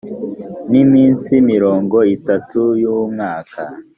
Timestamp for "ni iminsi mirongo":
0.69-1.97